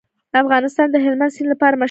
افغانستان 0.43 0.87
د 0.91 0.95
هلمند 1.05 1.33
سیند 1.35 1.49
لپاره 1.51 1.71
مشهور 1.71 1.77
دی. 1.77 1.79